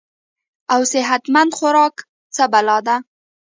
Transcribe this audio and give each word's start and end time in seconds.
او 0.73 0.81
صحت 0.91 1.23
مند 1.33 1.51
خوراک 1.57 1.95
څۀ 2.35 2.43
بلا 2.51 2.77
ده- 2.85 2.95